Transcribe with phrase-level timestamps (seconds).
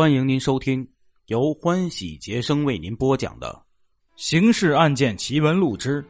[0.00, 0.88] 欢迎您收听
[1.26, 3.48] 由欢喜杰生为您播讲的
[4.16, 6.02] 《刑事案件奇闻录之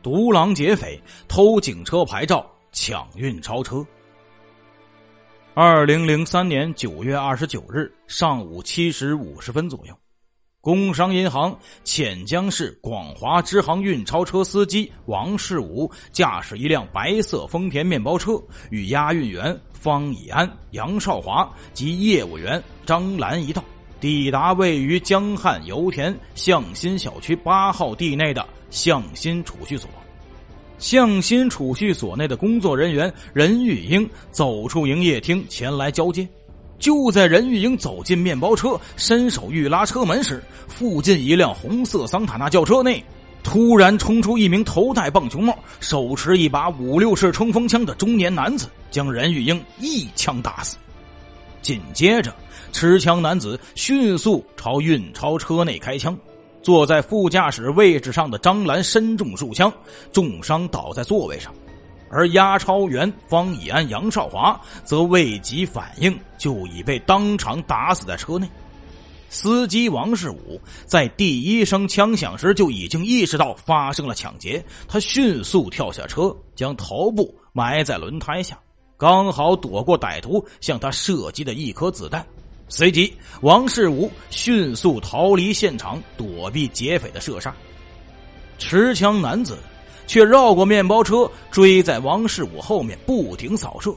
[0.00, 3.78] 独狼劫匪偷警车牌照抢运超车》。
[5.54, 9.98] 二零零三年九月二十九日上午七时五十分左右，
[10.62, 18.40] 工商银行潜江市广华支行运钞车司机王世武驾驶一辆白色丰田面包车，
[18.70, 19.58] 与押运员。
[19.72, 23.64] 方以安、杨少华及业务员张兰一道
[23.98, 29.90] 抵达位于江汉油田向心小区八号地内的向心储蓄所。
[30.78, 36.28] 向心储蓄所内的工作人员任玉英走出营业厅前来交接。
[36.82, 43.00] 就在任玉英走进面包车，伸手欲拉车门时，附近一辆红色桑塔纳轿车内
[43.44, 48.68] 突然冲出一名头戴棒球帽、手持一把五六式冲锋枪的中年男子。
[48.90, 50.76] 将任玉英一枪打死，
[51.62, 52.34] 紧接着，
[52.72, 56.18] 持枪男子迅速朝运钞车内开枪。
[56.62, 59.72] 坐在副驾驶位置上的张兰身中数枪，
[60.12, 61.54] 重伤倒在座位上，
[62.12, 68.46] 而押钞员方以安、杨少华则未及反应，就已被当场打死在车内。
[69.30, 78.58] 司机王世武在第一声枪响时就已经意识到发生了抢劫，他迅速跳下车，将头部埋在轮胎下。
[78.98, 82.24] 刚好躲过歹徒向他射击的一颗子弹，
[82.68, 87.52] 随即王世武迅速逃离现场，躲避劫匪的射杀。
[88.58, 89.58] 持枪男子
[90.06, 93.94] 却绕过面包车，追在王世武后面，不停扫射。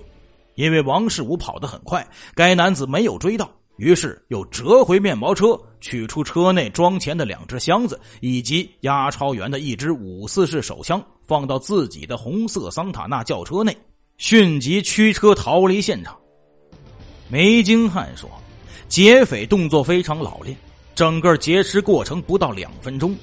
[0.55, 13.75] 因为王世武跑得很快，该男子没有追到，于是又折回面包车，取出车内装钱的两只箱子以及押钞员的一支五四式手枪，放到自己的红色桑塔纳轿车内。
[14.17, 16.15] 迅即驱车逃离现场。
[17.27, 18.29] 梅京汉说
[18.87, 20.55] ：“劫匪动作非常老练，
[20.95, 23.13] 整个劫持过程不到两分钟。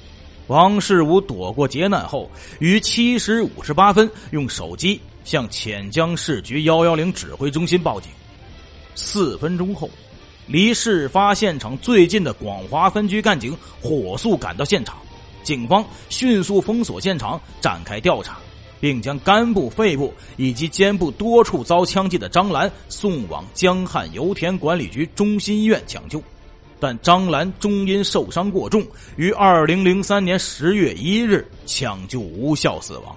[0.52, 8.12] 王世武躲过劫难后，于七时五十八分用手机向潜江市局幺幺零指挥中心报警。
[8.94, 9.88] 四分钟后，
[10.46, 14.98] 离事发现场最近的广华分局干警火速赶到现场，
[15.42, 18.36] 警方迅速封锁现场，展开调查。”
[18.78, 26.20] 并将肝部、肺部以及肩部多处遭枪击的张兰送往江汉油田管理局中心医院抢救，
[26.82, 28.84] 但张兰终因受伤过重，
[29.14, 33.16] 于二零零三年十月一日抢救无效死亡。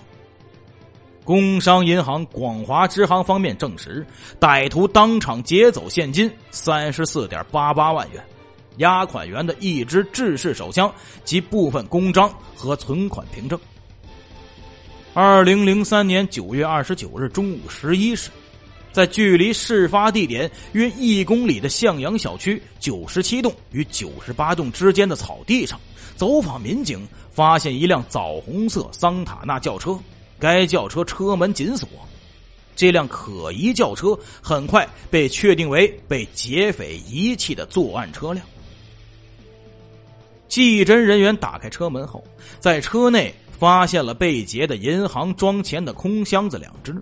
[1.23, 4.05] 工商银行广华支行方面证实，
[4.39, 8.23] 歹徒当场劫走现金三十四点八八万元，
[8.77, 10.93] 押款员的一支制式手枪
[11.23, 13.59] 及部分公章和存款凭证。
[15.15, 18.29] 二零零三年九月二十九日中午十一时，
[18.95, 25.77] 在距离事发地点约一公里的向阳小区九十七栋与九十八栋之间的草地上，
[26.15, 29.99] 走访民警发现一辆枣红色桑塔纳轿车，
[30.39, 31.89] 该轿车车门紧锁。
[32.73, 38.45] 这辆可疑轿车很快被确定为被劫匪遗弃的作案车辆。
[40.47, 42.23] 技侦人员打开车门后，
[42.61, 43.35] 在车内。
[43.57, 46.93] 发现了被劫的银行装钱的空箱子两只，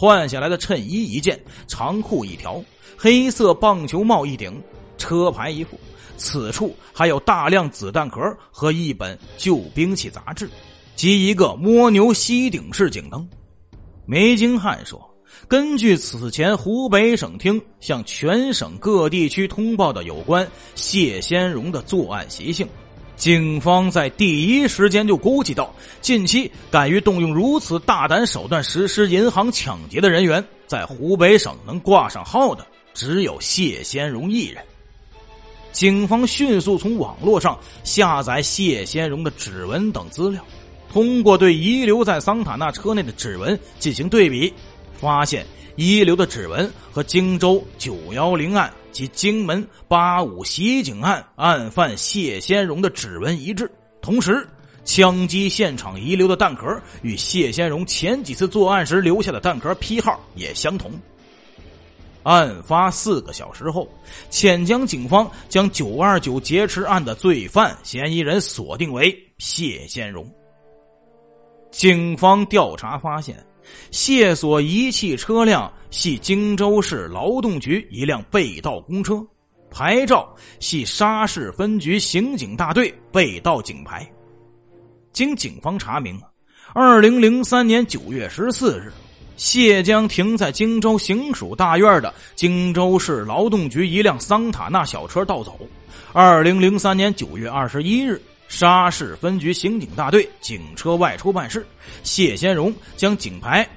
[0.00, 1.36] 换下来的衬衣一件，
[1.66, 2.62] 长裤一条，
[2.96, 4.62] 黑色棒球帽一顶，
[4.96, 5.76] 车牌一副。
[6.16, 8.20] 此处还有大量子弹壳
[8.52, 10.48] 和一本旧兵器杂志，
[10.94, 13.28] 及一个蜗牛吸顶式警灯。
[14.06, 15.04] 梅京汉说
[15.48, 22.64] ：“根据此前湖北省厅向全省各地区通报的有关谢先荣的作案习性。”
[23.18, 32.64] 警方在第一时间就估计到，近期敢于动用如此大胆手段实施银行抢劫的人员，在湖北省能挂上号的
[32.94, 34.62] 只有谢先荣一人。
[35.72, 40.40] 警方迅速从网络上下载谢先荣的指纹等资料，
[40.92, 44.52] 通过对遗留在桑塔纳车内的指纹进行对比，
[44.98, 48.70] 发现遗留的指纹和荆州九幺零案。
[48.90, 53.70] 及荆门八五袭警案案犯谢先荣的指纹一致，
[54.00, 54.44] 同时
[54.84, 56.66] 枪击现场遗留的弹壳
[57.02, 60.90] 与谢先荣前几次作案时留下的弹壳批号也相同。
[62.24, 63.88] 案发四个小时后，
[64.30, 70.28] 潜江警方将九二九劫持案的罪犯嫌疑人锁定为谢先荣。
[71.70, 73.47] 警方调查发现。
[73.90, 79.24] 谢所遗弃车辆系荆州市劳动局一辆被盗公车，
[79.70, 80.28] 牌照
[80.60, 84.06] 系沙市分局刑警大队被盗警牌。
[85.12, 86.20] 经警方查明，
[86.74, 88.92] 二零零三年九月十四日，
[89.36, 95.58] 谢江停在荆州行署大院的荆州市劳动局一辆桑塔纳小车盗走。
[96.12, 101.64] 二零零三年九月二十一日，沙市分局刑警大队警车外出办事，
[102.02, 103.68] 谢先荣将警牌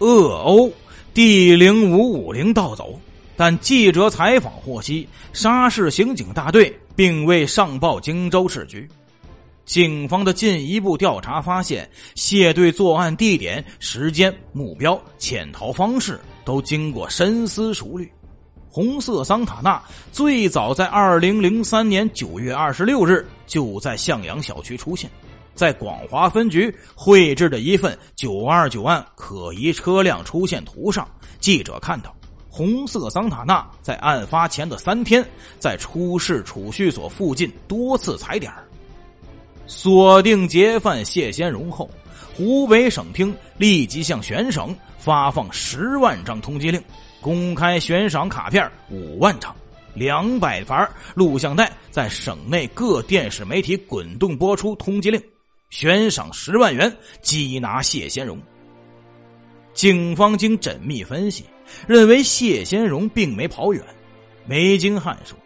[0.00, 0.70] 鄂欧
[1.14, 3.00] D 零五五零盗走。
[3.36, 8.86] 但记者采访获悉，沙市刑警大队并未上报荆州市局。
[9.64, 18.10] 警方的进一步调查发现，谢队作案地点、时间、目标、潜逃方式都经过深思熟虑。
[18.68, 19.80] 红色桑塔纳
[20.10, 25.10] 最早在二零零三年九月二十六日就在向阳小区出现，
[25.56, 31.08] 在广华分局绘制的一份九二九案可疑车辆出现图上，
[31.40, 32.14] 记者看到。
[32.50, 35.24] 红色桑塔纳在案发前的三天，
[35.60, 38.52] 在出事储蓄所附近多次踩点
[39.66, 41.88] 锁定劫犯谢先荣后，
[42.36, 46.82] 湖北省厅立即向全省发放十万张通缉令，
[47.20, 49.54] 公开悬赏卡片五万张，
[49.98, 55.20] 两百盘录像带在省内各电视媒体滚动播出通缉令，
[55.70, 56.90] 悬赏十万元
[57.22, 58.40] 缉拿谢先荣。
[59.74, 61.44] 警方经缜密分析。
[61.86, 63.84] 认为谢先荣并没跑远。
[64.46, 65.36] 梅金汉说：“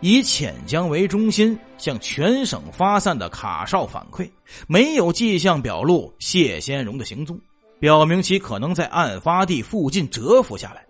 [0.00, 4.28] 以潜江为中心向全省发散的卡哨反馈，
[4.66, 7.40] 没有迹象表露谢先荣的行踪，
[7.80, 10.84] 表明其可能在案发地附近蛰伏下来。”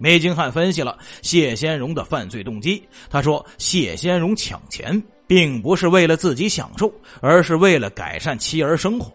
[0.00, 2.82] 梅金汉分析了谢先荣的犯罪动机。
[3.08, 9.12] 他说：“谢先荣抢钱并不是为了自己享受，而是为了改善妻儿生活。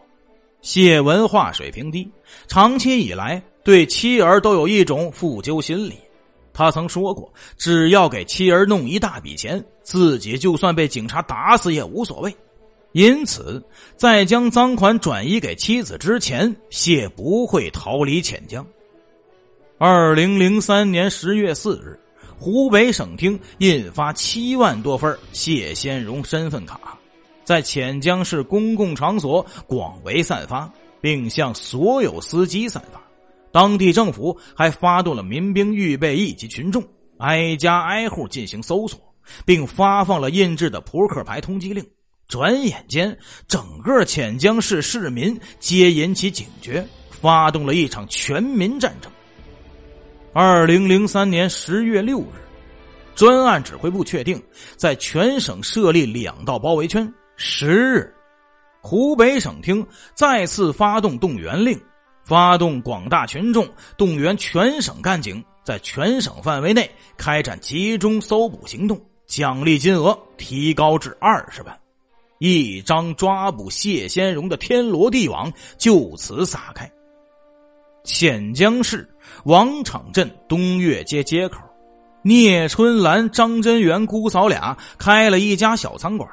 [0.61, 2.09] 谢文化水平低，
[2.47, 5.95] 长期以来。”对妻儿都有一种负疚心理，
[6.53, 12.31] 他曾说过，只要给妻儿弄一大笔钱，自己就算被警察打死也无所谓。
[12.91, 13.59] 因此，
[13.97, 18.63] 在将赃款转移给妻子之前，谢不会逃离潜江。
[19.77, 21.99] 二零零三年十月四日，
[22.39, 26.97] 湖北省厅印发七万多份谢先荣身份卡，
[27.43, 33.01] 在潜江市公共场所广为散发，并向所有司机散发。
[33.51, 36.81] 当地政府还发动了民兵预备役及群众，
[37.17, 38.97] 挨家挨户进行搜索，
[39.43, 41.85] 并发放了印制的扑克牌通缉令。
[42.29, 49.11] 转眼间，整个潜江市市民皆引起警觉，发动了一场全民战争。
[50.37, 52.25] 二零零三年十月六日，
[53.15, 54.43] 专案指挥部确定
[54.75, 57.09] 在全省设立两道包围圈。
[57.37, 58.13] 十日，
[58.81, 61.79] 湖北省厅再次发动动员令。
[62.25, 63.65] 发动广大群众，
[63.97, 71.79] 动员全省干警，在全省范围内开展集中搜捕行动，奖励金额提高至二十万，
[72.39, 76.91] 一张抓捕谢先荣的天罗地网就此撒开。
[78.05, 79.09] 潜江市
[79.45, 81.59] 王场镇东岳街街口，
[82.21, 86.29] 聂春兰、张真元姑嫂俩开了一家小餐馆。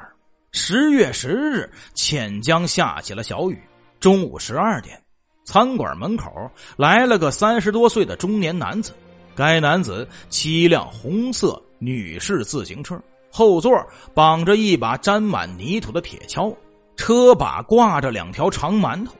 [0.51, 3.59] 十月十日，潜江下起了小雨，
[3.99, 5.01] 中午十二点。
[5.45, 6.31] 餐馆门口
[6.77, 8.93] 来了个三十多岁的中年男子，
[9.35, 13.75] 该男子骑一辆红色女士自行车，后座
[14.13, 16.55] 绑着一把沾满泥土的铁锹，
[16.95, 19.11] 车把挂着两条长馒头。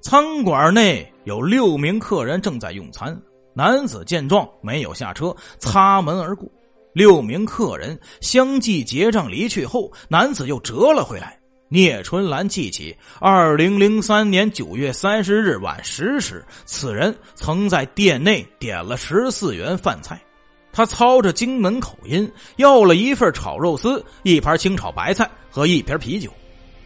[0.00, 3.20] 餐馆内有六名客人正在用餐，
[3.54, 6.48] 男子见状没有下车，擦门而过。
[6.92, 11.38] 六名客人相继结账离去后，男子又折了回来。
[11.68, 20.20] 聂春兰记起，二零零三年九月三十日晚十时，此人曾在店内点了十四元饭菜。
[20.72, 26.28] 他操着京门口音，要了一份炒肉丝、一盘清炒白菜和一瓶啤酒。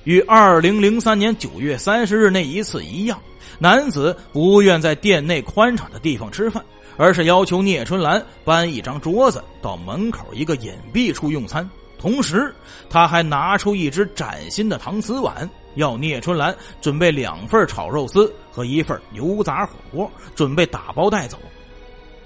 [0.05, 3.19] 与二零零三年九月三十日那一次一样，
[3.59, 6.63] 男子不愿在店内宽敞的地方吃饭，
[6.97, 11.69] 而是要求聂春兰搬一张桌子到门口一个隐蔽处用餐。
[11.99, 12.55] 同时，
[12.91, 21.39] 他还拿出一只崭新的搪瓷碗，要聂春兰准备两份炒肉丝和一份牛杂火锅，准备打包带走。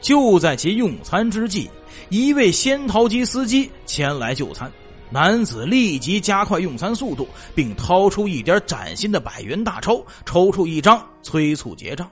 [0.01, 1.71] 就在其用餐之际，
[2.09, 4.69] 一位仙桃机司机前来就餐，
[5.11, 12.11] 男子立即加快用餐速度，并掏出一点崭新的百元大钞，抽出一张，催促结账。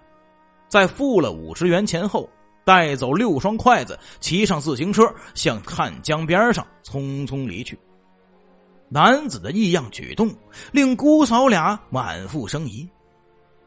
[0.69, 2.29] 在付了五十元钱后。
[2.65, 7.79] 带走六双筷子，骑上自行车向汉江边上匆匆离去。
[8.89, 10.35] 男子的异样举动
[10.73, 12.85] 令姑嫂俩满腹生疑，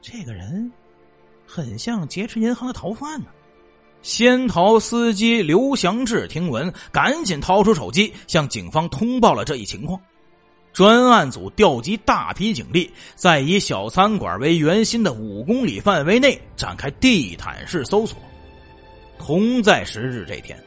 [0.01, 0.69] 这个人
[1.48, 3.27] 很像劫持银行的逃犯呢。
[4.01, 10.00] 仙桃司机刘祥志听闻，赶紧掏出手机向警方通报了这一情况。
[10.72, 18.18] 专案组调集大批警力，在以小餐馆为圆心的五公里范围内展开地毯式搜索。
[19.18, 20.58] 同在十日这天，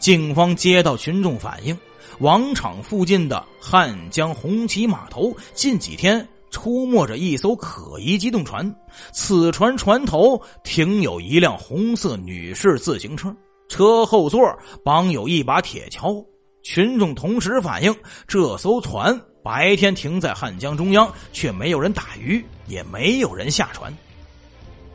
[0.00, 1.78] 警方接到群众反映，
[2.18, 8.74] 王场附近的汉江红旗码头近几天出没着一艘可疑机动船，
[9.12, 13.34] 此船船头停有一辆红色女士自行车，
[13.68, 14.40] 车后座
[14.84, 16.24] 绑有一把铁锹。
[16.62, 17.94] 群众同时反映，
[18.28, 23.90] 这艘船白天停在汉江中央，却没有人打鱼，也没有人下船。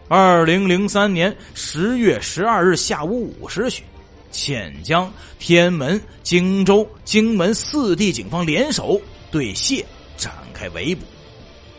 [0.07, 3.81] 二零零三年十月十二日下午五时许，
[4.29, 9.83] 潜江、天门、荆州、荆门四地警方联手对谢
[10.15, 11.03] 展开围捕。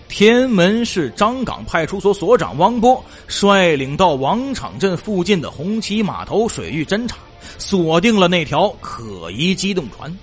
[0.08, 7.16] 天门市张岗派出所所长王波率领到王场镇附近的红旗码头水域侦查。
[7.58, 10.14] 锁定了那条可疑机动船，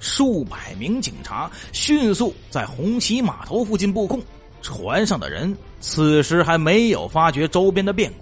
[0.00, 4.20] 数百名警察迅速在红旗码头附近布控。
[4.60, 8.16] 船上的人此时还没有发觉周边的变故。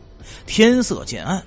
[0.47, 1.43] 天色渐暗，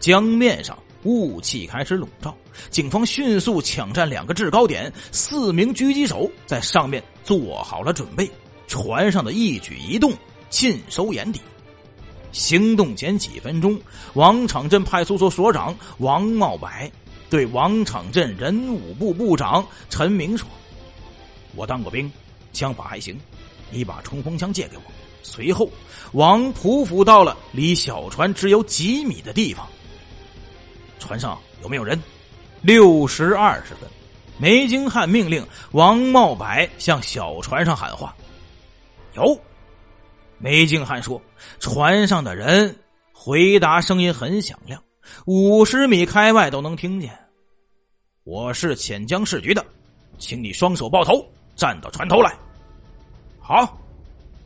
[0.00, 2.34] 江面上雾气开始笼罩。
[2.70, 8.28] 警方迅速抢占两个制高点，四名狙击手在上面做好了准备，
[8.72, 10.14] 船上的一举一动
[10.48, 11.42] 尽收眼底。
[12.32, 13.78] 行动前几分钟，
[14.14, 16.70] 王场镇派出所所长王茂柏
[17.28, 20.48] 对王场镇人武部部长陈明说
[21.54, 22.10] ：“我当过兵，
[22.54, 23.20] 枪法还行，
[23.70, 24.82] 你把冲锋枪借给我。”
[25.22, 25.68] 随后，
[26.12, 29.68] 王匍匐到了离小船只有几米的地方。
[30.98, 32.02] 船上有没有人？
[32.62, 33.86] 六时二十分，
[34.38, 36.46] 梅京汉命令王茂柏
[36.78, 38.16] 向小船上喊话
[39.14, 39.38] ：“有。”
[40.38, 41.20] 梅静汉说
[41.60, 42.76] ：“船上的人
[43.12, 44.82] 回答声音很响亮，
[45.26, 47.16] 五十米开外都能听见。
[48.24, 49.64] 我是潜江市局的，
[50.18, 52.34] 请你双手抱头，站到船头来。”
[53.38, 53.78] 好，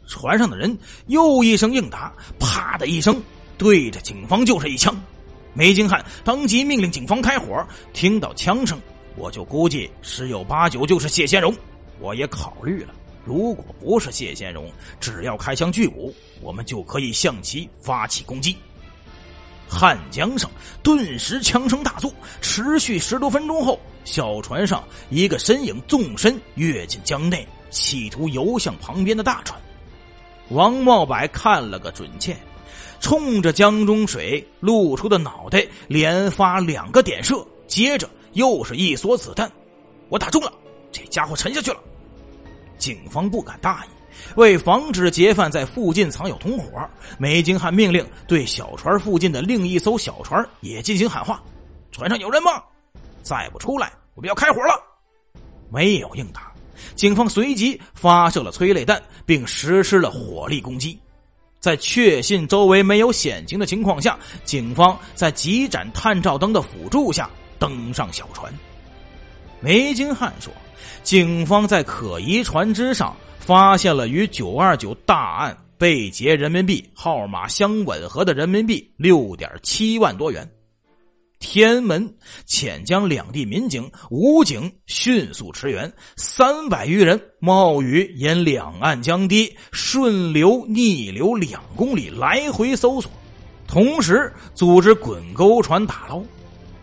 [0.06, 3.22] 船上的人又一声应答，啪的一声，
[3.58, 4.94] 对着警方就是一枪。
[5.54, 7.66] 梅金汉当即命令警方开火。
[7.94, 8.78] 听到枪声，
[9.16, 11.54] 我就估计十有八九就是谢先荣。
[12.00, 12.94] 我也考虑了。
[13.26, 18.56] 如果不是谢先荣，只要开枪拒捕，我们就可以向其发起攻击。
[19.68, 20.48] 汉江上
[20.80, 29.60] 顿时枪声大作，持续十多分钟后，小船上一个身影纵身跃进江内，企图游向旁边的大船。
[30.50, 32.36] 王茂柏看了个准切，
[33.00, 39.50] 冲着江中水露出的脑袋连发两个点射，接着又是一梭子弹，
[40.10, 40.52] 我打中了，
[40.92, 41.80] 这家伙沉下去了。
[42.78, 43.88] 警方不敢大意，
[44.36, 51.42] 为防止劫犯在附近藏有同伙，梅金汉命令对小船附近的另一艘小船也进行喊话
[51.90, 52.62] ：“船上有人吗？
[53.22, 54.74] 再不出来，我们要开火了！”
[55.72, 56.52] 没有应答，
[56.94, 60.98] 警方随即发射了催泪弹，并实施了火力攻击。
[61.58, 67.28] 在确信周围没有险情的情况下，警方在几盏探照灯的辅助下
[67.58, 68.52] 登上小船。
[69.60, 70.52] 梅金汉说。
[71.02, 80.48] 警方在可疑船只上发现了与九二九大案被劫人民币号码相吻合的人民币六点七万多元。
[81.38, 82.12] 天门、
[82.46, 93.10] 潜江两地民警、武警迅速驰援，三百余人冒雨沿两岸江堤顺流逆流两公里来回搜索，
[93.68, 96.22] 同时组织滚钩船打捞。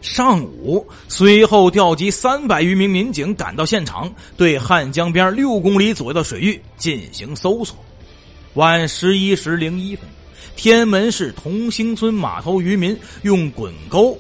[0.04, 7.78] 上午，随后调集三百余名民警赶到现场，对汉江边六公里左右的水域进行搜索。
[8.56, 10.06] 晚十一时零一分，
[10.58, 14.20] 天门市同兴村码头渔民用滚钩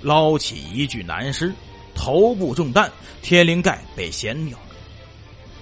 [0.00, 1.52] 捞起一具男尸，
[1.94, 2.90] 头部中弹，
[3.22, 4.58] 天灵盖被掀掉。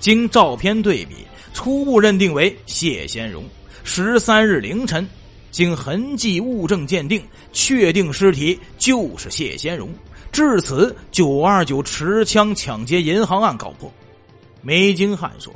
[0.01, 1.17] 经照片对比，
[1.53, 3.45] 初步认定为谢先荣。
[3.85, 5.07] 十三日凌晨。
[5.51, 9.89] 经痕迹物证鉴定，确定尸体就是谢先荣。
[10.33, 13.93] 至此，九二九持枪抢劫银行案告破。
[14.63, 15.53] 梅金汉说：“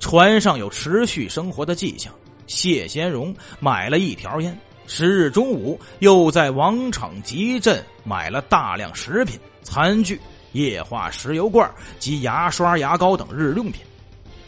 [0.00, 2.12] 船上有持续生活的迹象。
[2.46, 10.18] 谢先荣买了一条烟，十日中午又在王场集镇买了大量食品、餐具、
[10.52, 13.82] 液化石油罐及牙刷、牙膏等日用品。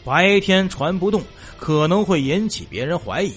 [0.03, 1.21] 白天船不动，
[1.57, 3.31] 可能会引起别人怀疑。”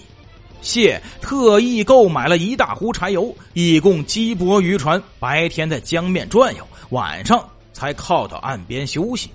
[0.65, 9.31] 谢特意购买了一大壶柴油，以供击泊渔船白天在江面转悠，晚上才靠到岸边休息。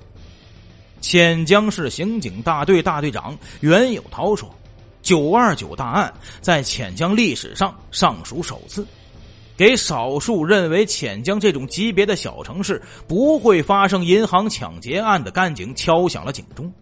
[1.01, 4.53] 潜江市刑警大队大队长袁有涛说
[5.01, 8.85] ：“九二九大案在潜江历史上尚属首次。
[9.55, 16.73] 给少数认为潜江这种级别的小城市不会发生银行抢劫案的干警敲响了警钟。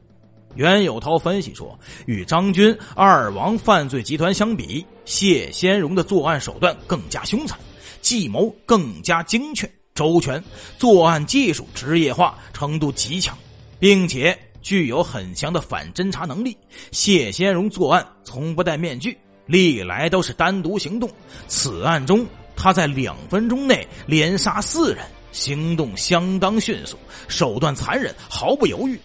[0.58, 7.58] 袁有涛分析说，与张军二王犯罪集团相比，谢先荣的作案手段更加凶残，
[8.02, 10.44] 计谋更加精确周全，
[10.80, 13.38] 作案技术职业化程度极强，
[13.78, 16.58] 并且具有很强的反侦查能力。
[16.92, 21.08] 谢先荣作案从不戴面具，历来都是单独行动。
[21.48, 26.98] 此案中，他在两分钟内连杀四人，行动相当迅速，
[27.28, 29.00] 手段残忍，毫不犹豫。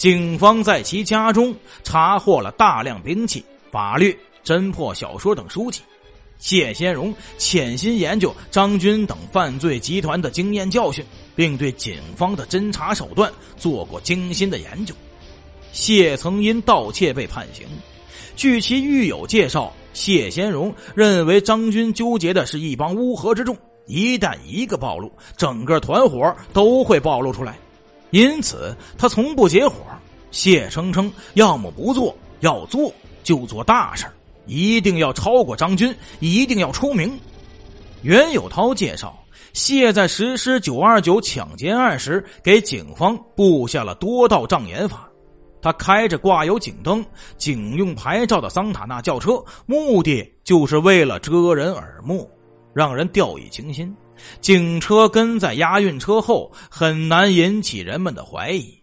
[0.00, 1.54] 警方在其家中
[1.84, 5.82] 查获了大量兵器、法律、侦破小说等书籍。
[6.38, 11.04] 谢先荣潜心研究张军等犯罪集团的经验教训，
[11.36, 14.94] 并对警方的侦查手段做过精心的研究。
[15.70, 17.66] 谢曾因盗窃被判刑。
[18.34, 23.54] 据其狱友介绍，谢先荣认为张军纠结的是一帮乌合之众，
[23.86, 27.58] 一旦一个暴露，整个团伙都会暴露出来。
[28.10, 29.74] 因此，他从不结伙。
[30.30, 32.92] 谢声称，要么不做，要做
[33.24, 34.06] 就做大事
[34.46, 37.18] 一定要超过张军，一定要出名。
[38.02, 39.18] 袁有涛介绍，
[39.52, 45.08] 谢在实施九二九抢劫案时，给警方布下了多道障眼法。
[45.62, 47.04] 他开着挂有警灯、
[47.36, 52.30] 警用牌照的桑塔纳轿车，目的就是为了遮人耳目，
[52.72, 53.94] 让人掉以轻心。
[54.40, 58.78] 警车跟在押运车后，很难引起人们的怀疑。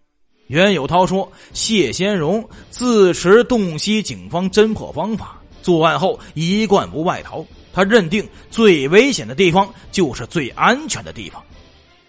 [0.48, 7.46] 袁有涛说：“谢先荣自持洞悉警方侦破方法，作案后一贯不外逃。
[7.74, 11.44] 他认定最危险的地方就是最安全的地方。”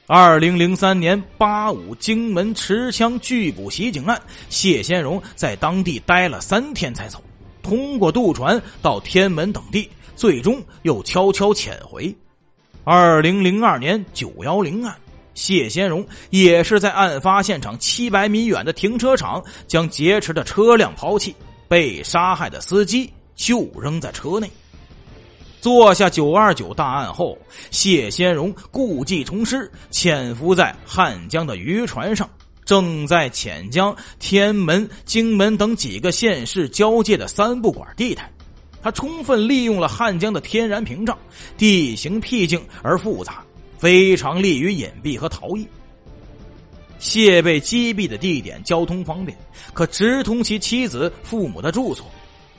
[0.07, 4.19] 二零零三年八五荆门持枪拒捕袭警案，
[4.49, 7.23] 谢先荣在当地待了三天才走，
[7.63, 12.17] 通过渡船到天门等地，最终又悄悄潜回。
[12.91, 14.97] 二零零二年九幺零案，
[15.35, 21.37] 谢先荣也是在案发现场七百米远的停车场将劫持的车辆抛弃，
[21.69, 24.51] 被杀害的司机就扔在车内。
[25.61, 27.37] 做下九二九大案后，
[27.71, 32.27] 谢先荣故技重施，潜伏在汉江的渔船上，
[32.65, 38.33] 正在潜江、天门、荆门等几个县市交界的三不管地带。
[38.83, 41.19] 他充分利用了汉江的天然屏障，
[41.57, 43.45] 地形僻静而复杂，
[43.77, 45.67] 非常利于隐蔽和逃逸。
[46.99, 49.37] 谢被击毙的地点交通方便，
[49.73, 52.07] 可直通其妻子、父母的住所。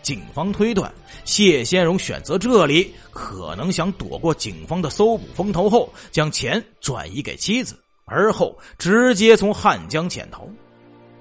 [0.02, 0.92] 警方推断，
[1.26, 10.48] 谢先荣选择这里，可能想躲过警方的搜捕风头后，将钱转移给妻子，而后直接从汉江潜逃。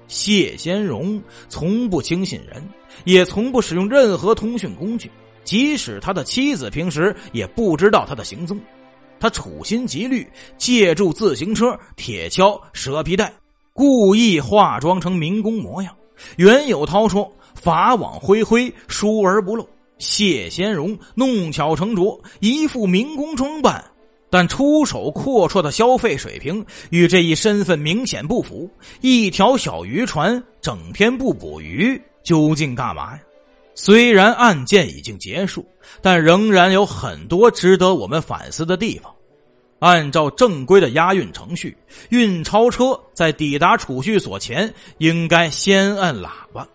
[0.09, 2.61] 谢先荣从不轻信人，
[3.05, 5.09] 也从不使用任何通讯工具，
[5.43, 8.59] 即使他的妻子平时也不知道他的行踪。
[9.19, 13.31] 他处心积虑，借助自行车、铁锹、蛇皮袋，
[13.71, 15.95] 故意化妆成民工模样。
[16.37, 19.67] 袁有涛说：“法网恢恢，疏而不漏。”
[19.99, 23.83] 谢先荣弄巧成拙，一副民工装扮。
[24.29, 28.69] 但出手阔绰的消费水平与这一身份明显不符。
[29.01, 33.19] 一条小渔船整天不捕鱼，究竟干嘛呀？
[33.75, 35.65] 虽然案件已经结束，
[36.01, 39.13] 但仍然有很多值得我们反思的地方。
[39.79, 41.77] 按照正规的押运程序，
[42.09, 46.67] 运钞车在抵达储蓄所前，应该先按喇叭。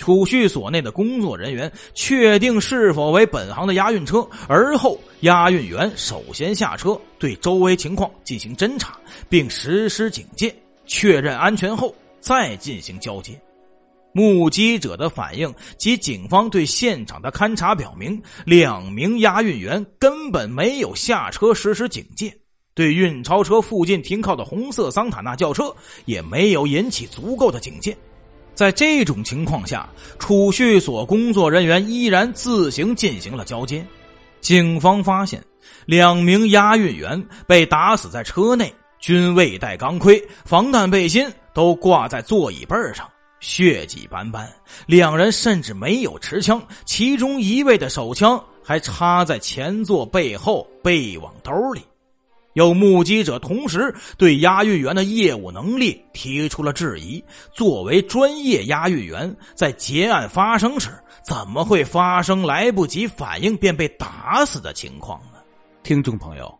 [0.00, 10.54] 储蓄所内的工作人员确定是否为本行的押运车，而后押运员首先下车，对周围情况进行侦查，并实施警戒，
[10.86, 13.38] 确认安全后再进行交接。
[14.12, 22.34] 目击者的反应及警方对现场的勘查表明，两名押运员根本没有下车实施警戒，
[22.72, 25.70] 对运钞车附近停靠的红色桑塔纳轿车
[26.06, 27.94] 也没有引起足够的警戒。
[28.54, 33.84] 在这种情况下，储蓄所工作人员依然自行进行了交接。
[34.40, 35.42] 警方发现，
[35.86, 43.08] 两名押运员被打死在车内，均未戴钢盔，防弹背心都挂在座椅背上，
[43.40, 44.50] 血迹斑斑。
[44.86, 51.82] 两人甚至没有持枪，其中一位的手枪还插在前座背后备往兜里。
[52.54, 57.22] 有目击者同时对押运员的业务能力提出了质疑。
[57.52, 60.90] 作为专业押运员，在劫案发生时，
[61.24, 65.38] 怎么会发生来不及反应便被打死的情况呢？
[65.82, 66.52] 听众朋友，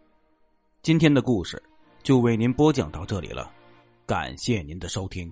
[0.82, 1.62] 今天的故事
[2.02, 3.50] 就为您播讲到这里了，
[4.06, 5.30] 感谢您的收听。